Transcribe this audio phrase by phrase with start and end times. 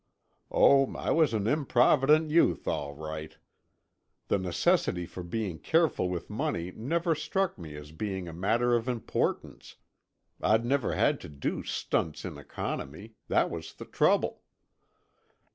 [0.49, 3.37] Oh, I was an improvident youth, all right.
[4.29, 8.89] The necessity for being careful with money never struck me as being a matter of
[8.89, 9.75] importance;
[10.41, 14.41] I'd never had to do stunts in economy, that was the trouble.